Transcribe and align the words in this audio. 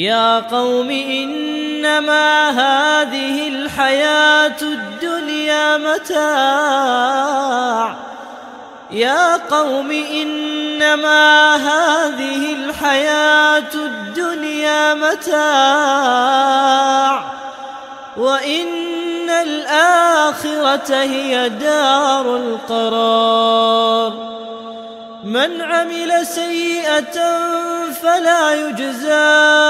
يا 0.00 0.38
قوم 0.38 0.90
إنما 0.90 2.50
هذه 2.50 3.48
الحياة 3.48 4.56
الدنيا 4.62 5.76
متاع. 5.76 7.30
يا 8.90 9.36
قوم 9.36 9.90
إنما 9.90 11.56
هذه 11.56 12.52
الحياة 12.52 13.74
الدنيا 13.74 14.94
متاع. 14.94 15.40
وإن 18.16 19.30
الآخرة 19.30 20.94
هي 20.94 21.48
دار 21.48 22.36
القرار. 22.36 24.12
من 25.24 25.62
عمل 25.62 26.26
سيئة 26.26 27.40
فلا 28.02 28.54
يجزى. 28.54 29.69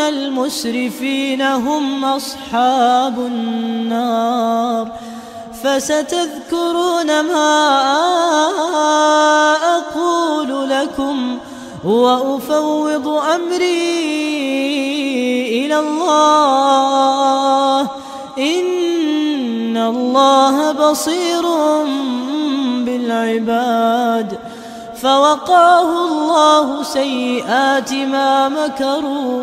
المسرفين 0.00 1.42
هم 1.42 2.04
أصحاب 2.04 3.18
النار 3.18 4.88
فستذكرون 5.62 7.20
ما 7.20 7.72
أقول 9.76 10.70
لكم 10.70 11.38
وأفوض 11.84 13.08
أمري 13.08 13.92
إلى 15.64 15.78
الله 15.78 17.80
إن 18.38 19.76
الله 19.76 20.72
بصير 20.72 21.42
بالعباد 22.84 24.38
فوقاه 25.02 26.04
الله 26.08 26.82
سيئات 26.82 27.92
ما 27.92 28.48
مكروا 28.48 29.42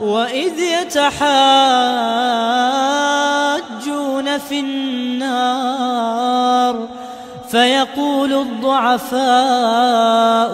وإذ 0.00 0.58
يتحاجون 0.58 1.18
في 4.38 4.60
النار 4.60 6.18
فيقول 7.50 8.32
الضعفاء 8.32 9.18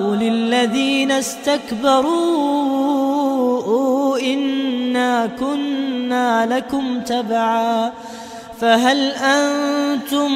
للذين 0.03 1.13
استكبروا 1.13 2.55
إنا 4.19 5.27
كنا 5.27 6.47
لكم 6.47 7.01
تبعا 7.01 7.93
فهل 8.61 9.11
أنتم 9.11 10.33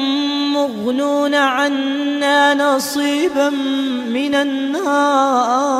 مغنون 0.53 1.35
عنا 1.35 2.53
نصيبا 2.53 3.49
من 4.09 4.35
النار 4.35 5.79